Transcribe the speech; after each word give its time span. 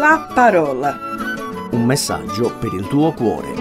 la 0.00 0.30
parola. 0.34 0.96
Un 1.72 1.84
messaggio 1.84 2.56
per 2.56 2.72
il 2.72 2.88
tuo 2.88 3.12
cuore. 3.12 3.52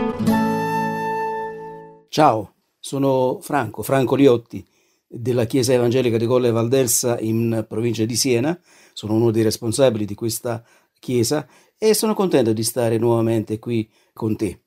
Ciao, 2.07 2.53
sono 2.79 3.39
Franco, 3.41 3.83
Franco 3.83 4.15
Liotti 4.15 4.65
della 5.05 5.43
Chiesa 5.43 5.73
Evangelica 5.73 6.15
di 6.15 6.25
Colle 6.25 6.51
Valdelsa 6.51 7.19
in 7.19 7.65
provincia 7.67 8.05
di 8.05 8.15
Siena. 8.15 8.57
Sono 8.93 9.15
uno 9.15 9.31
dei 9.31 9.43
responsabili 9.43 10.05
di 10.05 10.15
questa 10.15 10.63
chiesa 10.97 11.45
e 11.77 11.93
sono 11.93 12.13
contento 12.13 12.53
di 12.53 12.63
stare 12.63 12.97
nuovamente 12.97 13.59
qui 13.59 13.91
con 14.13 14.37
te. 14.37 14.61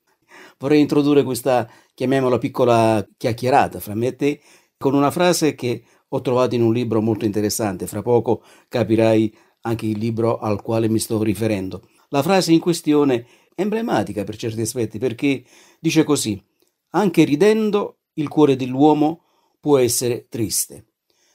Vorrei 0.59 0.79
introdurre 0.79 1.23
questa, 1.23 1.67
chiamiamola 1.95 2.37
piccola 2.37 3.03
chiacchierata 3.17 3.79
fra 3.79 3.95
me 3.95 4.07
e 4.07 4.15
te, 4.15 4.41
con 4.77 4.93
una 4.93 5.09
frase 5.09 5.55
che 5.55 5.83
ho 6.07 6.21
trovato 6.21 6.53
in 6.53 6.61
un 6.61 6.71
libro 6.71 7.01
molto 7.01 7.25
interessante. 7.25 7.87
Fra 7.87 8.03
poco 8.03 8.43
capirai 8.67 9.35
anche 9.63 9.85
il 9.85 9.97
libro 9.97 10.39
al 10.39 10.61
quale 10.61 10.89
mi 10.89 10.99
sto 10.99 11.21
riferendo. 11.21 11.87
La 12.09 12.21
frase 12.21 12.51
in 12.51 12.59
questione 12.59 13.25
è 13.55 13.61
emblematica 13.61 14.23
per 14.23 14.35
certi 14.35 14.61
aspetti 14.61 14.99
perché 14.99 15.43
dice 15.79 16.03
così: 16.03 16.41
Anche 16.91 17.23
ridendo 17.23 17.97
il 18.13 18.27
cuore 18.27 18.55
dell'uomo 18.55 19.23
può 19.59 19.77
essere 19.77 20.27
triste. 20.29 20.85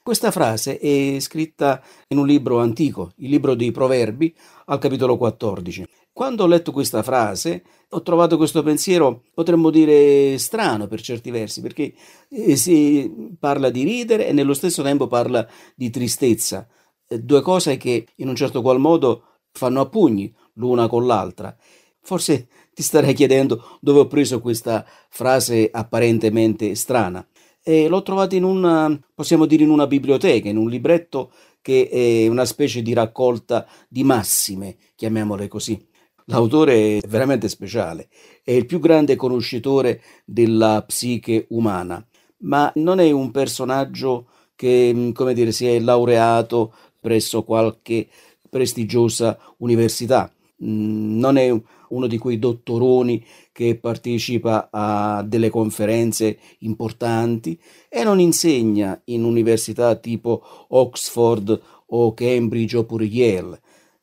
Questa 0.03 0.31
frase 0.31 0.79
è 0.79 1.21
scritta 1.21 1.83
in 2.09 2.19
un 2.19 2.27
libro 2.27 2.61
antico, 2.61 3.13
il 3.17 3.29
libro 3.29 3.55
dei 3.55 3.73
Proverbi, 3.73 4.35
al 4.67 4.79
capitolo 4.79 5.19
14. 5.19 5.87
Quando 6.19 6.45
ho 6.45 6.47
letto 6.47 6.73
questa 6.73 7.03
frase, 7.03 7.63
ho 7.91 8.03
trovato 8.03 8.37
questo 8.39 8.63
pensiero, 8.63 9.25
potremmo 9.35 9.71
dire, 9.71 10.37
strano 10.39 10.87
per 10.87 11.01
certi 11.01 11.31
versi, 11.31 11.61
perché 11.61 11.93
eh, 12.31 12.57
si 12.57 13.37
parla 13.39 13.69
di 13.71 13.85
ridere 13.85 14.27
e 14.27 14.33
nello 14.33 14.55
stesso 14.55 14.83
tempo 14.83 15.07
parla 15.07 15.47
di 15.77 15.91
tristezza, 15.91 16.67
due 17.09 17.41
cose 17.41 17.77
che 17.77 18.07
in 18.17 18.29
un 18.29 18.37
certo 18.37 18.63
qual 18.63 18.79
modo 18.79 19.23
fanno 19.53 19.81
a 19.81 19.89
pugni 19.89 20.33
l'una 20.55 20.89
con 20.89 21.07
l'altra. 21.07 21.57
Forse 22.01 22.49
ti 22.73 22.83
starei 22.83 23.15
chiedendo 23.15 23.79
dove 23.81 24.01
ho 24.01 24.07
preso 24.07 24.41
questa 24.41 24.85
frase 25.09 25.69
apparentemente 25.73 26.75
strana. 26.75 27.27
E 27.63 27.89
l'ho 27.89 28.03
trovata 28.03 28.35
in 28.35 28.45
una, 28.45 28.99
possiamo 29.15 29.45
dire, 29.45 29.65
in 29.65 29.71
una 29.71 29.87
biblioteca, 29.87 30.49
in 30.49 30.57
un 30.57 30.71
libretto 30.71 31.33
che 31.61 31.89
è 31.89 32.27
una 32.29 32.47
specie 32.47 32.81
di 32.81 32.95
raccolta 32.95 33.67
di 33.89 34.05
massime, 34.05 34.77
chiamiamole 34.95 35.49
così. 35.49 35.87
L'autore 36.27 36.99
è 36.99 37.07
veramente 37.09 37.49
speciale, 37.49 38.09
è 38.43 38.53
il 38.53 38.67
più 38.67 38.79
grande 38.81 39.17
conoscitore 39.17 40.03
della 40.25 40.83
psiche 40.87 41.47
umana, 41.51 42.07
ma 42.39 42.71
non 42.77 43.01
è 43.01 43.11
un 43.11 43.31
personaggio 43.31 44.29
che, 44.55 45.13
come 45.15 45.35
dire, 45.35 45.53
si 45.53 45.67
è 45.67 45.79
laureato 45.79 46.75
presso 47.01 47.43
qualche 47.43 48.09
prestigiosa 48.49 49.39
università. 49.59 50.33
Mm, 50.65 51.19
non 51.19 51.37
è 51.37 51.51
uno 51.91 52.07
di 52.07 52.19
quei 52.19 52.39
dottoroni 52.39 53.25
che 53.53 53.77
partecipa 53.77 54.69
a 54.71 55.23
delle 55.23 55.51
conferenze 55.51 56.39
importanti 56.61 57.59
e 57.89 58.05
non 58.05 58.21
insegna 58.21 59.01
in 59.05 59.25
università 59.25 59.95
tipo 59.97 60.43
Oxford 60.69 61.61
o 61.87 62.15
Cambridge 62.15 62.77
oppure 62.77 63.05
Yale. 63.05 63.61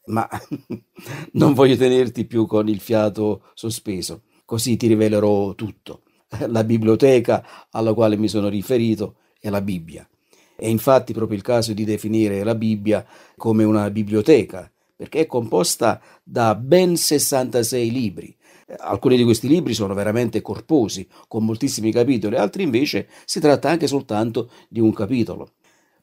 Ma 0.08 0.28
non 1.34 1.54
voglio 1.54 1.76
tenerti 1.76 2.26
più 2.26 2.46
con 2.46 2.70
il 2.70 2.80
fiato 2.80 3.44
sospeso, 3.54 4.24
così 4.46 4.78
ti 4.78 4.88
rivelerò 4.88 5.54
tutto. 5.56 6.04
La 6.48 6.64
biblioteca 6.64 7.68
alla 7.72 7.94
quale 7.94 8.18
mi 8.18 8.28
sono 8.28 8.50
riferito 8.50 9.18
è 9.40 9.50
la 9.50 9.62
Bibbia. 9.62 10.08
È 10.56 10.68
infatti 10.68 11.14
proprio 11.14 11.38
il 11.38 11.44
caso 11.44 11.74
di 11.74 11.84
definire 11.84 12.44
la 12.44 12.56
Bibbia 12.56 13.06
come 13.36 13.64
una 13.64 13.90
biblioteca, 13.90 14.72
perché 14.96 15.22
è 15.22 15.26
composta 15.26 16.02
da 16.24 16.56
ben 16.56 16.96
66 16.96 17.92
libri. 17.92 18.36
Alcuni 18.78 19.18
di 19.18 19.24
questi 19.24 19.48
libri 19.48 19.74
sono 19.74 19.94
veramente 19.94 20.42
corposi, 20.42 21.08
con 21.28 21.46
moltissimi 21.46 21.92
capitoli, 21.92 22.36
altri 22.36 22.64
invece 22.64 23.08
si 23.26 23.40
tratta 23.40 23.70
anche 23.70 23.88
soltanto 23.88 24.50
di 24.70 24.80
un 24.80 24.94
capitolo. 24.94 25.52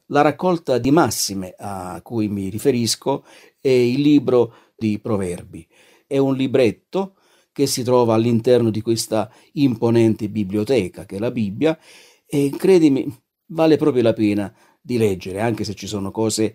La 0.07 0.21
raccolta 0.21 0.77
di 0.77 0.91
massime 0.91 1.55
a 1.57 1.99
cui 2.03 2.27
mi 2.27 2.49
riferisco 2.49 3.25
è 3.59 3.69
il 3.69 4.01
libro 4.01 4.53
di 4.75 4.99
Proverbi. 4.99 5.67
È 6.05 6.17
un 6.17 6.35
libretto 6.35 7.15
che 7.51 7.67
si 7.67 7.83
trova 7.83 8.13
all'interno 8.13 8.69
di 8.69 8.81
questa 8.81 9.31
imponente 9.53 10.29
biblioteca 10.29 11.05
che 11.05 11.15
è 11.15 11.19
la 11.19 11.31
Bibbia 11.31 11.77
e 12.25 12.49
credimi, 12.57 13.11
vale 13.53 13.77
proprio 13.77 14.03
la 14.03 14.13
pena 14.13 14.53
di 14.81 14.97
leggere, 14.97 15.39
anche 15.39 15.63
se 15.63 15.73
ci 15.73 15.87
sono 15.87 16.11
cose 16.11 16.53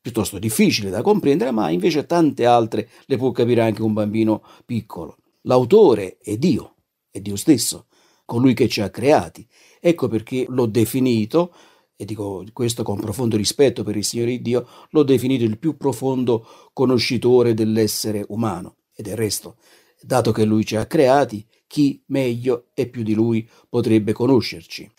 piuttosto 0.00 0.38
difficili 0.38 0.90
da 0.90 1.02
comprendere, 1.02 1.50
ma 1.50 1.70
invece 1.70 2.06
tante 2.06 2.46
altre 2.46 2.88
le 3.06 3.16
può 3.16 3.30
capire 3.30 3.60
anche 3.60 3.82
un 3.82 3.92
bambino 3.92 4.42
piccolo. 4.64 5.18
L'autore 5.42 6.18
è 6.18 6.36
Dio, 6.36 6.76
è 7.10 7.20
Dio 7.20 7.36
stesso, 7.36 7.86
colui 8.24 8.54
che 8.54 8.68
ci 8.68 8.80
ha 8.80 8.90
creati. 8.90 9.46
Ecco 9.80 10.08
perché 10.08 10.46
l'ho 10.48 10.66
definito, 10.66 11.52
e 11.96 12.04
dico 12.04 12.44
questo 12.52 12.82
con 12.82 13.00
profondo 13.00 13.36
rispetto 13.36 13.82
per 13.82 13.96
il 13.96 14.04
Signore 14.04 14.30
di 14.32 14.42
Dio, 14.42 14.66
l'ho 14.90 15.02
definito 15.02 15.44
il 15.44 15.58
più 15.58 15.76
profondo 15.76 16.46
conoscitore 16.72 17.54
dell'essere 17.54 18.24
umano. 18.28 18.76
E 18.94 19.02
del 19.02 19.16
resto, 19.16 19.56
dato 20.00 20.32
che 20.32 20.44
Lui 20.44 20.64
ci 20.64 20.76
ha 20.76 20.86
creati, 20.86 21.44
chi 21.66 22.02
meglio 22.06 22.66
e 22.74 22.88
più 22.88 23.02
di 23.02 23.14
Lui 23.14 23.48
potrebbe 23.68 24.12
conoscerci? 24.12 24.90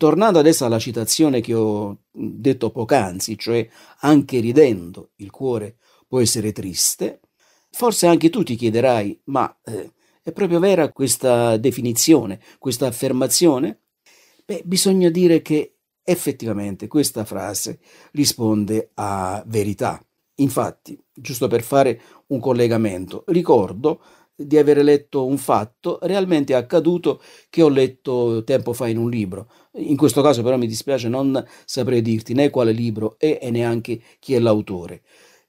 Tornando 0.00 0.38
adesso 0.38 0.64
alla 0.64 0.78
citazione 0.78 1.40
che 1.40 1.54
ho 1.54 2.04
detto 2.12 2.70
poc'anzi, 2.70 3.36
cioè 3.36 3.68
anche 4.02 4.38
ridendo 4.38 5.10
il 5.16 5.32
cuore 5.32 5.78
può 6.06 6.20
essere 6.20 6.52
triste, 6.52 7.18
forse 7.72 8.06
anche 8.06 8.30
tu 8.30 8.44
ti 8.44 8.54
chiederai, 8.54 9.20
ma 9.24 9.58
eh, 9.64 9.90
è 10.22 10.30
proprio 10.30 10.60
vera 10.60 10.92
questa 10.92 11.56
definizione, 11.56 12.40
questa 12.60 12.86
affermazione? 12.86 13.80
Beh, 14.44 14.62
bisogna 14.64 15.10
dire 15.10 15.42
che 15.42 15.78
effettivamente 16.04 16.86
questa 16.86 17.24
frase 17.24 17.80
risponde 18.12 18.90
a 18.94 19.42
verità. 19.48 20.00
Infatti, 20.36 20.96
giusto 21.12 21.48
per 21.48 21.62
fare 21.62 22.00
un 22.28 22.38
collegamento, 22.38 23.24
ricordo 23.26 24.00
di 24.40 24.56
aver 24.56 24.84
letto 24.84 25.26
un 25.26 25.36
fatto 25.36 25.98
realmente 26.02 26.54
accaduto 26.54 27.20
che 27.50 27.60
ho 27.62 27.68
letto 27.68 28.44
tempo 28.44 28.72
fa 28.72 28.86
in 28.86 28.96
un 28.96 29.10
libro. 29.10 29.50
In 29.78 29.96
questo 29.96 30.22
caso 30.22 30.42
però 30.44 30.56
mi 30.56 30.68
dispiace, 30.68 31.08
non 31.08 31.44
saprei 31.64 32.00
dirti 32.02 32.34
né 32.34 32.48
quale 32.48 32.70
libro 32.70 33.16
è 33.18 33.40
e 33.42 33.50
neanche 33.50 34.00
chi 34.20 34.34
è 34.34 34.38
l'autore. 34.38 35.02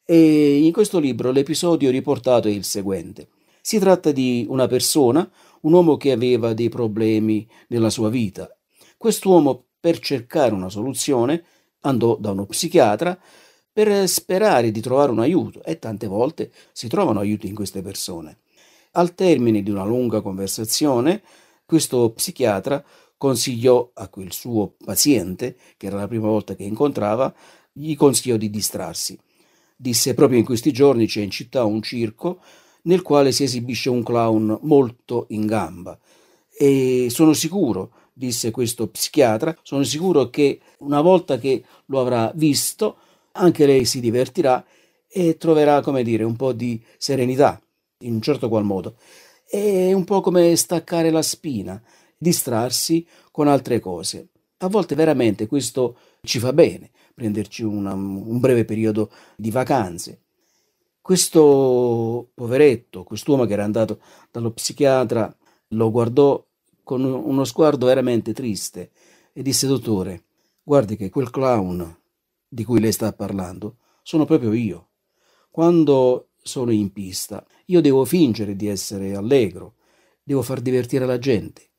E 0.04 0.58
in 0.58 0.72
questo 0.72 0.98
libro 0.98 1.30
l'episodio 1.30 1.92
riportato 1.92 2.48
è 2.48 2.52
il 2.52 2.64
seguente. 2.64 3.28
Si 3.62 3.78
tratta 3.78 4.12
di 4.12 4.48
una 4.50 4.66
persona, 4.66 5.30
un 5.62 5.74
uomo 5.74 5.96
che 5.96 6.12
aveva 6.12 6.54
dei 6.54 6.70
problemi 6.70 7.48
nella 7.68 7.92
sua 7.92 8.10
vita. 8.10 8.50
Quest'uomo, 8.98 9.66
per 9.80 10.00
cercare 10.00 10.54
una 10.54 10.70
soluzione, 10.70 11.44
andò 11.82 12.18
da 12.20 12.32
uno 12.32 12.48
psichiatra 12.48 13.18
per 13.72 14.08
sperare 14.10 14.72
di 14.72 14.82
trovare 14.82 15.12
un 15.12 15.20
aiuto 15.20 15.64
e 15.64 15.78
tante 15.78 16.08
volte 16.08 16.52
si 16.74 16.88
trovano 16.88 17.20
aiuti 17.20 17.48
in 17.48 17.54
queste 17.54 17.84
persone. 17.84 18.40
Al 18.94 19.14
termine 19.14 19.62
di 19.62 19.70
una 19.70 19.86
lunga 19.86 20.20
conversazione, 20.20 21.22
questo 21.64 22.12
psichiatra 22.12 22.84
consigliò 23.18 23.92
a 23.94 24.08
quel 24.08 24.34
suo 24.34 24.74
paziente, 24.84 25.56
che 25.78 25.86
era 25.86 25.98
la 25.98 26.08
prima 26.08 26.28
volta 26.28 26.56
che 26.56 26.64
incontrava, 26.64 27.32
gli 27.72 27.96
consigliò 27.96 28.36
di 28.36 28.50
distrarsi. 28.50 29.16
Disse 29.76 30.16
proprio 30.16 30.40
in 30.40 30.46
questi 30.46 30.72
giorni 30.72 31.06
c'è 31.06 31.22
in 31.22 31.30
città 31.30 31.66
un 31.66 31.84
circo 31.84 32.42
nel 32.84 33.04
quale 33.04 33.32
si 33.32 33.44
esibisce 33.44 33.92
un 33.92 34.02
clown 34.02 34.58
molto 34.64 35.28
in 35.30 35.46
gamba 35.46 35.98
e 36.58 37.08
sono 37.12 37.34
sicuro, 37.34 37.92
disse 38.12 38.50
questo 38.50 38.88
psichiatra, 38.88 39.56
sono 39.62 39.84
sicuro 39.84 40.30
che 40.32 40.60
una 40.80 41.02
volta 41.02 41.38
che 41.38 41.64
lo 41.86 42.00
avrà 42.00 42.32
visto 42.34 42.98
anche 43.34 43.68
lei 43.68 43.86
si 43.86 44.00
divertirà 44.00 44.66
e 45.08 45.38
troverà, 45.38 45.82
come 45.82 46.04
dire, 46.04 46.24
un 46.24 46.36
po' 46.36 46.54
di 46.54 46.82
serenità 46.98 47.62
in 48.00 48.14
un 48.14 48.22
certo 48.22 48.48
qual 48.50 48.64
modo. 48.64 48.96
È 49.46 49.92
un 49.94 50.04
po' 50.04 50.22
come 50.22 50.56
staccare 50.56 51.10
la 51.10 51.22
spina, 51.22 51.82
distrarsi 52.18 53.06
con 53.32 53.48
altre 53.48 53.80
cose. 53.80 54.30
A 54.60 54.68
volte 54.68 54.96
veramente 54.96 55.48
questo 55.48 55.98
ci 56.22 56.40
fa 56.40 56.54
bene, 56.54 56.92
prenderci 57.14 57.64
una, 57.64 57.94
un 57.94 58.40
breve 58.40 58.66
periodo 58.66 59.10
di 59.36 59.52
vacanze. 59.52 60.22
Questo 61.02 62.30
poveretto, 62.34 63.04
quest'uomo 63.04 63.46
che 63.46 63.54
era 63.54 63.64
andato 63.64 64.00
dallo 64.32 64.52
psichiatra, 64.52 65.34
lo 65.70 65.92
guardò 65.92 66.46
con 66.84 67.04
uno 67.04 67.44
sguardo 67.44 67.86
veramente 67.86 68.34
triste 68.34 68.92
e 69.34 69.42
disse, 69.42 69.68
dottore, 69.68 70.24
guardi 70.64 70.96
che 70.96 71.10
quel 71.10 71.30
clown 71.30 71.98
di 72.48 72.64
cui 72.64 72.80
lei 72.80 72.92
sta 72.92 73.14
parlando 73.14 73.78
sono 74.04 74.26
proprio 74.26 74.54
io. 74.54 74.88
Quando 75.50 76.29
sono 76.42 76.72
in 76.72 76.92
pista. 76.92 77.46
Io 77.66 77.82
devo 77.82 78.06
fingere 78.06 78.56
di 78.56 78.68
essere 78.68 79.16
allegro, 79.16 79.76
devo 80.24 80.42
far 80.42 80.62
divertire 80.62 81.06
la 81.06 81.20
gente. 81.20 81.70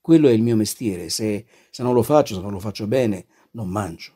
Quello 0.00 0.28
è 0.28 0.32
il 0.32 0.42
mio 0.42 0.56
mestiere, 0.56 1.08
se, 1.08 1.46
se 1.70 1.82
non 1.82 1.94
lo 1.94 2.02
faccio, 2.02 2.34
se 2.34 2.40
non 2.40 2.52
lo 2.52 2.58
faccio 2.58 2.86
bene, 2.86 3.26
non 3.52 3.68
mangio. 3.68 4.12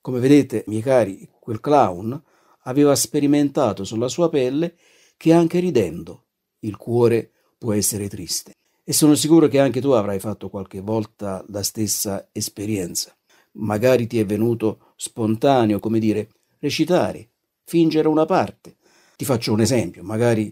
Come 0.00 0.18
vedete, 0.18 0.64
miei 0.66 0.82
cari, 0.82 1.28
quel 1.38 1.60
clown 1.60 2.20
aveva 2.64 2.94
sperimentato 2.94 3.84
sulla 3.84 4.08
sua 4.08 4.28
pelle 4.28 4.76
che 5.16 5.32
anche 5.32 5.60
ridendo 5.60 6.24
il 6.60 6.76
cuore 6.76 7.30
può 7.58 7.72
essere 7.72 8.08
triste. 8.08 8.56
E 8.82 8.92
sono 8.92 9.14
sicuro 9.14 9.46
che 9.48 9.60
anche 9.60 9.80
tu 9.80 9.90
avrai 9.90 10.18
fatto 10.18 10.48
qualche 10.48 10.80
volta 10.80 11.44
la 11.48 11.62
stessa 11.62 12.28
esperienza. 12.32 13.14
Magari 13.52 14.06
ti 14.06 14.18
è 14.18 14.24
venuto 14.24 14.94
spontaneo, 14.96 15.78
come 15.78 15.98
dire, 15.98 16.28
recitare, 16.58 17.28
fingere 17.64 18.08
una 18.08 18.24
parte. 18.24 18.76
Ti 19.20 19.26
faccio 19.26 19.52
un 19.52 19.60
esempio, 19.60 20.02
magari 20.02 20.50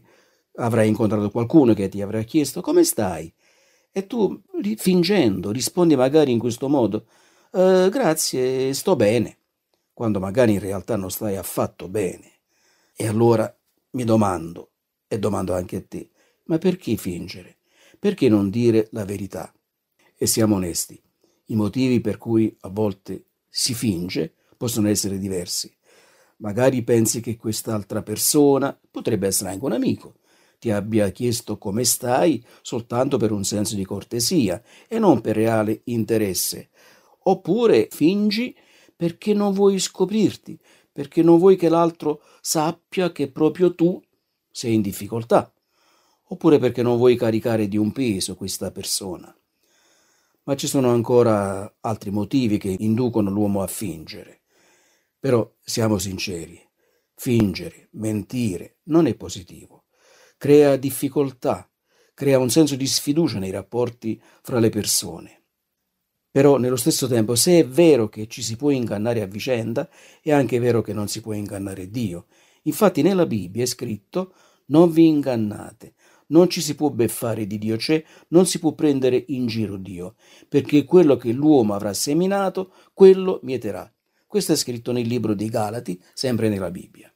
avrai 0.57 0.89
incontrato 0.89 1.31
qualcuno 1.31 1.73
che 1.73 1.89
ti 1.89 2.03
avrà 2.03 2.21
chiesto 2.21 2.61
come 2.61 2.85
stai 2.85 3.33
e 3.91 4.07
tu 4.07 4.43
fingendo 4.77 5.51
rispondi 5.51 5.97
magari 5.97 6.33
in 6.33 6.39
questo 6.39 6.69
modo 6.69 7.07
eh, 7.51 7.89
grazie, 7.91 8.75
sto 8.75 8.95
bene, 8.95 9.39
quando 9.95 10.21
magari 10.21 10.53
in 10.53 10.59
realtà 10.59 10.97
non 10.97 11.11
stai 11.11 11.37
affatto 11.37 11.89
bene. 11.89 12.41
E 12.95 13.09
allora 13.09 13.51
mi 13.93 14.05
domando, 14.05 14.73
e 15.09 15.19
domando 15.19 15.55
anche 15.55 15.77
a 15.77 15.83
te, 15.89 16.11
ma 16.45 16.59
perché 16.59 16.95
fingere? 16.97 17.61
Perché 17.99 18.29
non 18.29 18.51
dire 18.51 18.89
la 18.91 19.07
verità? 19.07 19.51
E 20.15 20.27
siamo 20.27 20.57
onesti, 20.57 21.01
i 21.47 21.55
motivi 21.55 22.03
per 22.03 22.19
cui 22.19 22.55
a 22.61 22.69
volte 22.69 23.29
si 23.49 23.73
finge 23.73 24.35
possono 24.59 24.89
essere 24.89 25.19
diversi. 25.19 25.75
Magari 26.41 26.83
pensi 26.83 27.21
che 27.21 27.37
quest'altra 27.37 28.03
persona 28.03 28.79
potrebbe 28.91 29.27
essere 29.27 29.51
anche 29.51 29.65
un 29.65 29.73
amico, 29.73 30.15
ti 30.59 30.71
abbia 30.71 31.11
chiesto 31.11 31.59
come 31.59 31.85
stai 31.85 32.45
soltanto 32.63 33.17
per 33.17 33.33
un 33.33 33.45
senso 33.45 33.75
di 33.75 33.85
cortesia 33.85 34.63
e 34.89 34.99
non 34.99 35.21
per 35.21 35.37
reale 35.37 35.81
interesse. 35.85 36.71
Oppure 37.25 37.89
fingi 37.91 38.57
perché 38.95 39.35
non 39.35 39.53
vuoi 39.53 39.79
scoprirti, 39.79 40.59
perché 40.93 41.23
non 41.23 41.39
vuoi 41.39 41.57
che 41.57 41.69
l'altro 41.69 42.23
sappia 42.41 43.13
che 43.13 43.31
proprio 43.31 43.75
tu 43.75 44.01
sei 44.51 44.75
in 44.75 44.81
difficoltà, 44.81 45.53
oppure 46.29 46.59
perché 46.59 46.83
non 46.83 46.97
vuoi 46.97 47.17
caricare 47.17 47.69
di 47.69 47.77
un 47.77 47.93
peso 47.93 48.35
questa 48.35 48.71
persona. 48.71 49.33
Ma 50.45 50.57
ci 50.57 50.67
sono 50.67 50.91
ancora 50.91 51.73
altri 51.81 52.11
motivi 52.11 52.59
che 52.59 52.75
inducono 52.79 53.31
l'uomo 53.31 53.63
a 53.63 53.67
fingere. 53.67 54.38
Però 55.19 55.53
siamo 55.61 55.99
sinceri, 55.99 56.61
fingere, 57.15 57.89
mentire 57.93 58.79
non 58.85 59.07
è 59.07 59.15
positivo 59.15 59.79
crea 60.39 60.77
difficoltà, 60.77 61.69
crea 62.15 62.39
un 62.39 62.49
senso 62.49 62.77
di 62.77 62.87
sfiducia 62.87 63.41
nei 63.41 63.51
rapporti 63.51 64.23
fra 64.41 64.61
le 64.61 64.71
persone. 64.71 65.43
Però 66.31 66.59
nello 66.59 66.77
stesso 66.77 67.09
tempo, 67.09 67.35
se 67.35 67.59
è 67.59 67.67
vero 67.67 68.09
che 68.09 68.29
ci 68.29 68.43
si 68.43 68.55
può 68.55 68.71
ingannare 68.71 69.21
a 69.21 69.27
vicenda, 69.27 69.91
è 70.23 70.31
anche 70.31 70.61
vero 70.61 70.81
che 70.81 70.93
non 70.93 71.09
si 71.09 71.21
può 71.21 71.33
ingannare 71.33 71.91
Dio. 71.91 72.27
Infatti 72.63 73.03
nella 73.03 73.27
Bibbia 73.27 73.65
è 73.65 73.67
scritto 73.67 74.33
non 74.67 74.93
vi 74.93 75.07
ingannate, 75.07 75.95
non 76.29 76.49
ci 76.49 76.61
si 76.61 76.77
può 76.77 76.91
beffare 76.91 77.47
di 77.47 77.59
Dio, 77.59 77.77
cioè 77.77 78.05
non 78.29 78.47
si 78.47 78.61
può 78.61 78.75
prendere 78.75 79.25
in 79.29 79.47
giro 79.47 79.77
Dio, 79.77 80.15
perché 80.49 80.85
quello 80.85 81.17
che 81.17 81.33
l'uomo 81.33 81.75
avrà 81.75 81.93
seminato, 81.95 82.73
quello 82.93 83.41
mieterà. 83.43 83.91
Questo 84.29 84.53
è 84.53 84.57
scritto 84.57 84.93
nel 84.93 85.07
libro 85.07 85.33
dei 85.33 85.49
Galati, 85.49 85.99
sempre 86.13 86.51
nella 86.51 86.71
Bibbia. 86.71 87.11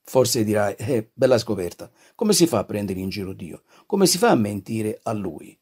Forse 0.00 0.44
dirai, 0.44 0.76
eh, 0.76 1.10
bella 1.12 1.38
scoperta, 1.38 1.90
come 2.14 2.32
si 2.32 2.46
fa 2.46 2.58
a 2.58 2.64
prendere 2.64 3.00
in 3.00 3.08
giro 3.08 3.32
Dio? 3.32 3.64
Come 3.84 4.06
si 4.06 4.16
fa 4.16 4.30
a 4.30 4.36
mentire 4.36 5.00
a 5.02 5.12
Lui? 5.12 5.58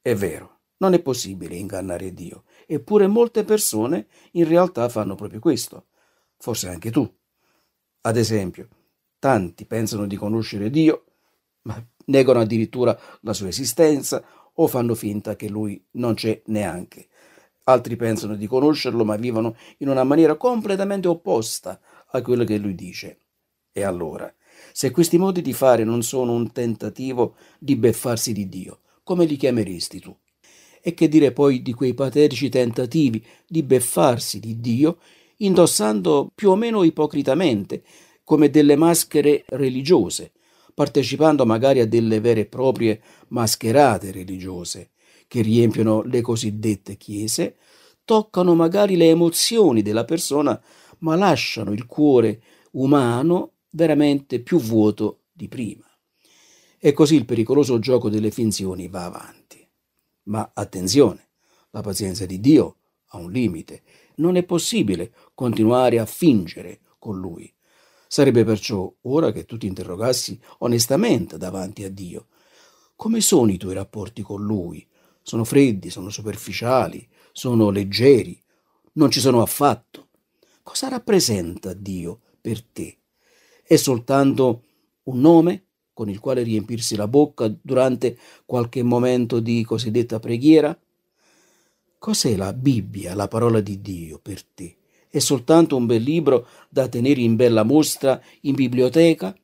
È 0.00 0.14
vero, 0.14 0.60
non 0.78 0.94
è 0.94 1.00
possibile 1.00 1.56
ingannare 1.56 2.14
Dio, 2.14 2.44
eppure 2.66 3.06
molte 3.06 3.44
persone 3.44 4.06
in 4.32 4.48
realtà 4.48 4.88
fanno 4.88 5.14
proprio 5.14 5.40
questo, 5.40 5.88
forse 6.38 6.68
anche 6.70 6.90
tu. 6.90 7.06
Ad 8.00 8.16
esempio, 8.16 8.68
tanti 9.18 9.66
pensano 9.66 10.06
di 10.06 10.16
conoscere 10.16 10.70
Dio, 10.70 11.04
ma 11.64 11.86
negano 12.06 12.40
addirittura 12.40 12.98
la 13.20 13.34
sua 13.34 13.48
esistenza 13.48 14.24
o 14.54 14.66
fanno 14.66 14.94
finta 14.94 15.36
che 15.36 15.50
Lui 15.50 15.84
non 15.92 16.14
c'è 16.14 16.40
neanche. 16.46 17.07
Altri 17.68 17.96
pensano 17.96 18.34
di 18.34 18.46
conoscerlo, 18.46 19.04
ma 19.04 19.16
vivono 19.16 19.54
in 19.78 19.90
una 19.90 20.02
maniera 20.02 20.36
completamente 20.36 21.06
opposta 21.06 21.78
a 22.08 22.22
quello 22.22 22.44
che 22.44 22.56
Lui 22.56 22.74
dice. 22.74 23.20
E 23.72 23.82
allora, 23.82 24.32
se 24.72 24.90
questi 24.90 25.18
modi 25.18 25.42
di 25.42 25.52
fare 25.52 25.84
non 25.84 26.02
sono 26.02 26.32
un 26.32 26.50
tentativo 26.50 27.36
di 27.58 27.76
beffarsi 27.76 28.32
di 28.32 28.48
Dio, 28.48 28.80
come 29.02 29.26
li 29.26 29.36
chiameresti 29.36 30.00
tu? 30.00 30.16
E 30.80 30.94
che 30.94 31.08
dire 31.08 31.32
poi 31.32 31.60
di 31.60 31.74
quei 31.74 31.92
patetici 31.92 32.48
tentativi 32.48 33.22
di 33.46 33.62
beffarsi 33.62 34.40
di 34.40 34.60
Dio, 34.60 34.98
indossando 35.38 36.30
più 36.34 36.48
o 36.48 36.56
meno 36.56 36.84
ipocritamente, 36.84 37.82
come 38.24 38.48
delle 38.48 38.76
maschere 38.76 39.44
religiose, 39.48 40.32
partecipando 40.72 41.44
magari 41.44 41.80
a 41.80 41.86
delle 41.86 42.20
vere 42.20 42.40
e 42.40 42.46
proprie 42.46 43.02
mascherate 43.28 44.10
religiose, 44.10 44.92
che 45.28 45.42
riempiono 45.42 46.02
le 46.02 46.20
cosiddette 46.22 46.96
chiese, 46.96 47.56
toccano 48.04 48.54
magari 48.54 48.96
le 48.96 49.10
emozioni 49.10 49.82
della 49.82 50.04
persona, 50.04 50.60
ma 51.00 51.14
lasciano 51.14 51.72
il 51.72 51.86
cuore 51.86 52.42
umano 52.72 53.52
veramente 53.70 54.40
più 54.40 54.58
vuoto 54.58 55.24
di 55.30 55.46
prima. 55.46 55.84
E 56.78 56.92
così 56.92 57.16
il 57.16 57.26
pericoloso 57.26 57.78
gioco 57.78 58.08
delle 58.08 58.30
finzioni 58.30 58.88
va 58.88 59.04
avanti. 59.04 59.66
Ma 60.24 60.50
attenzione, 60.54 61.28
la 61.70 61.82
pazienza 61.82 62.24
di 62.24 62.40
Dio 62.40 62.76
ha 63.08 63.18
un 63.18 63.30
limite. 63.30 63.82
Non 64.16 64.36
è 64.36 64.42
possibile 64.42 65.12
continuare 65.34 65.98
a 65.98 66.06
fingere 66.06 66.80
con 66.98 67.18
Lui. 67.18 67.52
Sarebbe 68.06 68.44
perciò 68.44 68.90
ora 69.02 69.32
che 69.32 69.44
tu 69.44 69.58
ti 69.58 69.66
interrogassi 69.66 70.40
onestamente 70.58 71.36
davanti 71.36 71.84
a 71.84 71.90
Dio. 71.90 72.28
Come 72.96 73.20
sono 73.20 73.52
i 73.52 73.58
tuoi 73.58 73.74
rapporti 73.74 74.22
con 74.22 74.42
Lui? 74.42 74.86
Sono 75.28 75.44
freddi, 75.44 75.90
sono 75.90 76.08
superficiali, 76.08 77.06
sono 77.32 77.68
leggeri, 77.68 78.42
non 78.92 79.10
ci 79.10 79.20
sono 79.20 79.42
affatto. 79.42 80.08
Cosa 80.62 80.88
rappresenta 80.88 81.74
Dio 81.74 82.20
per 82.40 82.62
te? 82.62 82.96
È 83.62 83.76
soltanto 83.76 84.62
un 85.02 85.20
nome 85.20 85.64
con 85.92 86.08
il 86.08 86.18
quale 86.18 86.42
riempirsi 86.42 86.96
la 86.96 87.08
bocca 87.08 87.54
durante 87.60 88.18
qualche 88.46 88.82
momento 88.82 89.38
di 89.40 89.62
cosiddetta 89.64 90.18
preghiera? 90.18 90.74
Cos'è 91.98 92.34
la 92.34 92.54
Bibbia, 92.54 93.14
la 93.14 93.28
parola 93.28 93.60
di 93.60 93.82
Dio 93.82 94.20
per 94.20 94.42
te? 94.42 94.78
È 95.10 95.18
soltanto 95.18 95.76
un 95.76 95.84
bel 95.84 96.02
libro 96.02 96.48
da 96.70 96.88
tenere 96.88 97.20
in 97.20 97.36
bella 97.36 97.64
mostra 97.64 98.18
in 98.42 98.54
biblioteca? 98.54 99.36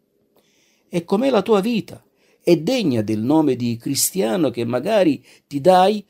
E 0.88 1.04
com'è 1.04 1.28
la 1.28 1.42
tua 1.42 1.60
vita? 1.60 2.03
È 2.44 2.56
degna 2.58 3.03
del 3.03 3.20
nome 3.20 3.56
di 3.56 3.77
cristiano 3.79 4.51
che 4.51 4.65
magari 4.65 5.24
ti 5.46 5.60
dai 5.60 6.05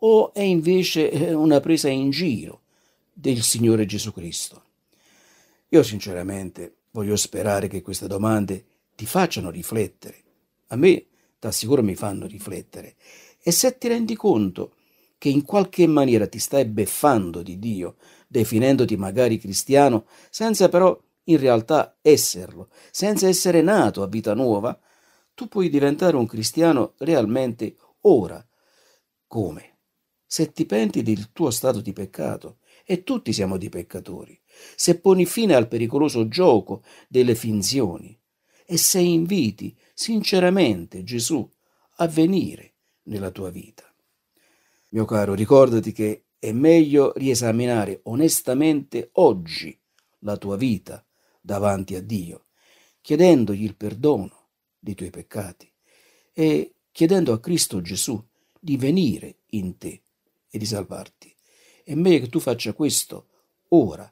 o 0.00 0.32
è 0.34 0.42
invece 0.42 1.10
eh, 1.10 1.32
una 1.32 1.58
presa 1.60 1.88
in 1.88 2.10
giro 2.10 2.60
del 3.12 3.42
Signore 3.42 3.86
Gesù 3.86 4.12
Cristo? 4.12 4.62
Io 5.70 5.82
sinceramente 5.82 6.74
Voglio 6.98 7.16
sperare 7.16 7.68
che 7.68 7.82
queste 7.82 8.06
domande 8.06 8.64
ti 8.96 9.06
facciano 9.06 9.50
riflettere. 9.50 10.16
A 10.68 10.76
me, 10.76 11.06
t'assicuro, 11.38 11.82
mi 11.82 11.94
fanno 11.94 12.26
riflettere. 12.26 12.96
E 13.40 13.50
se 13.50 13.76
ti 13.78 13.88
rendi 13.88 14.16
conto 14.16 14.74
che 15.18 15.28
in 15.28 15.42
qualche 15.42 15.86
maniera 15.86 16.26
ti 16.26 16.38
stai 16.38 16.64
beffando 16.64 17.42
di 17.42 17.58
Dio, 17.58 17.96
definendoti 18.26 18.96
magari 18.96 19.38
cristiano, 19.38 20.06
senza 20.30 20.68
però 20.68 20.98
in 21.24 21.36
realtà 21.36 21.96
esserlo, 22.00 22.68
senza 22.90 23.28
essere 23.28 23.60
nato 23.60 24.02
a 24.02 24.08
vita 24.08 24.34
nuova, 24.34 24.78
tu 25.38 25.46
puoi 25.46 25.68
diventare 25.68 26.16
un 26.16 26.26
cristiano 26.26 26.94
realmente 26.98 27.76
ora. 28.00 28.44
Come? 29.28 29.76
Se 30.26 30.50
ti 30.50 30.66
penti 30.66 31.04
del 31.04 31.30
tuo 31.30 31.52
stato 31.52 31.80
di 31.80 31.92
peccato, 31.92 32.58
e 32.84 33.04
tutti 33.04 33.32
siamo 33.32 33.56
di 33.56 33.68
peccatori, 33.68 34.36
se 34.74 34.98
poni 34.98 35.26
fine 35.26 35.54
al 35.54 35.68
pericoloso 35.68 36.26
gioco 36.26 36.82
delle 37.06 37.36
finzioni 37.36 38.18
e 38.66 38.76
se 38.76 38.98
inviti 38.98 39.76
sinceramente 39.94 41.04
Gesù 41.04 41.48
a 41.98 42.08
venire 42.08 42.74
nella 43.04 43.30
tua 43.30 43.50
vita. 43.50 43.84
Mio 44.88 45.04
caro, 45.04 45.34
ricordati 45.34 45.92
che 45.92 46.24
è 46.36 46.50
meglio 46.50 47.12
riesaminare 47.14 48.00
onestamente 48.04 49.10
oggi 49.12 49.78
la 50.20 50.36
tua 50.36 50.56
vita 50.56 51.06
davanti 51.40 51.94
a 51.94 52.02
Dio, 52.02 52.46
chiedendogli 53.00 53.62
il 53.62 53.76
perdono 53.76 54.37
dei 54.78 54.94
tuoi 54.94 55.10
peccati 55.10 55.70
e 56.32 56.74
chiedendo 56.90 57.32
a 57.32 57.40
Cristo 57.40 57.80
Gesù 57.80 58.22
di 58.58 58.76
venire 58.76 59.38
in 59.50 59.76
te 59.78 60.02
e 60.50 60.58
di 60.58 60.64
salvarti. 60.64 61.34
È 61.84 61.94
meglio 61.94 62.20
che 62.20 62.28
tu 62.28 62.40
faccia 62.40 62.72
questo 62.72 63.28
ora 63.68 64.10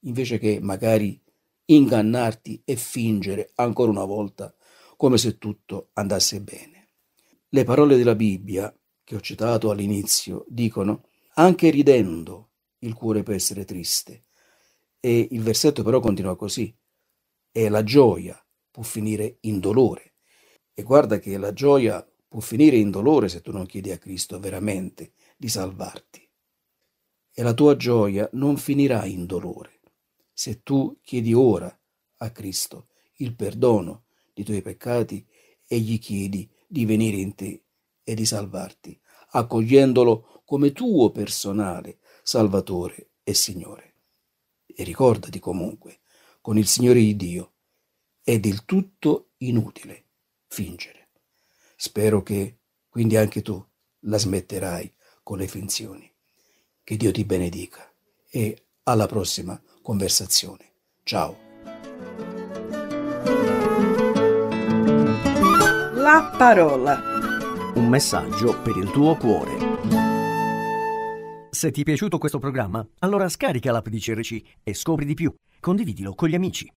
invece 0.00 0.38
che 0.38 0.58
magari 0.60 1.20
ingannarti 1.66 2.62
e 2.64 2.76
fingere 2.76 3.52
ancora 3.56 3.90
una 3.90 4.04
volta 4.04 4.54
come 4.96 5.18
se 5.18 5.38
tutto 5.38 5.90
andasse 5.94 6.40
bene. 6.40 6.88
Le 7.48 7.64
parole 7.64 7.96
della 7.96 8.14
Bibbia, 8.14 8.74
che 9.02 9.16
ho 9.16 9.20
citato 9.20 9.70
all'inizio, 9.70 10.44
dicono 10.48 11.06
anche 11.34 11.70
ridendo 11.70 12.50
il 12.80 12.94
cuore 12.94 13.22
può 13.22 13.32
essere 13.32 13.64
triste. 13.64 14.24
E 15.00 15.28
il 15.30 15.42
versetto 15.42 15.82
però 15.82 16.00
continua 16.00 16.36
così. 16.36 16.74
È 17.50 17.68
la 17.68 17.82
gioia 17.82 18.42
può 18.70 18.82
finire 18.82 19.38
in 19.40 19.60
dolore. 19.60 20.14
E 20.72 20.82
guarda 20.82 21.18
che 21.18 21.36
la 21.36 21.52
gioia 21.52 22.06
può 22.28 22.40
finire 22.40 22.76
in 22.76 22.90
dolore 22.90 23.28
se 23.28 23.40
tu 23.40 23.52
non 23.52 23.66
chiedi 23.66 23.90
a 23.90 23.98
Cristo 23.98 24.38
veramente 24.38 25.12
di 25.36 25.48
salvarti. 25.48 26.28
E 27.32 27.42
la 27.42 27.54
tua 27.54 27.76
gioia 27.76 28.28
non 28.32 28.56
finirà 28.56 29.04
in 29.04 29.26
dolore 29.26 29.80
se 30.40 30.62
tu 30.62 30.98
chiedi 31.02 31.34
ora 31.34 31.70
a 32.16 32.30
Cristo 32.30 32.86
il 33.16 33.34
perdono 33.34 34.04
dei 34.32 34.42
tuoi 34.42 34.62
peccati 34.62 35.26
e 35.66 35.78
gli 35.80 35.98
chiedi 35.98 36.50
di 36.66 36.86
venire 36.86 37.18
in 37.18 37.34
te 37.34 37.64
e 38.02 38.14
di 38.14 38.24
salvarti, 38.24 38.98
accogliendolo 39.32 40.40
come 40.46 40.72
tuo 40.72 41.10
personale 41.10 41.98
Salvatore 42.22 43.10
e 43.22 43.34
Signore. 43.34 43.96
E 44.64 44.82
ricordati 44.82 45.38
comunque, 45.38 46.00
con 46.40 46.56
il 46.56 46.66
Signore 46.66 47.00
di 47.00 47.16
Dio 47.16 47.52
è 48.30 48.38
del 48.38 48.64
tutto 48.64 49.30
inutile 49.38 50.04
fingere. 50.46 51.08
Spero 51.74 52.22
che 52.22 52.58
quindi 52.88 53.16
anche 53.16 53.42
tu 53.42 53.60
la 54.00 54.18
smetterai 54.18 54.94
con 55.24 55.38
le 55.38 55.48
finzioni. 55.48 56.08
Che 56.84 56.96
Dio 56.96 57.10
ti 57.10 57.24
benedica 57.24 57.92
e 58.30 58.66
alla 58.84 59.06
prossima 59.06 59.60
conversazione. 59.82 60.72
Ciao. 61.02 61.36
La 65.94 66.32
parola. 66.36 67.00
Un 67.74 67.88
messaggio 67.88 68.60
per 68.62 68.76
il 68.76 68.90
tuo 68.92 69.16
cuore. 69.16 69.58
Se 71.50 71.72
ti 71.72 71.80
è 71.80 71.84
piaciuto 71.84 72.18
questo 72.18 72.38
programma, 72.38 72.86
allora 73.00 73.28
scarica 73.28 73.72
l'app 73.72 73.88
di 73.88 73.98
CRC 73.98 74.40
e 74.62 74.72
scopri 74.72 75.04
di 75.04 75.14
più. 75.14 75.34
Condividilo 75.58 76.14
con 76.14 76.28
gli 76.28 76.36
amici. 76.36 76.70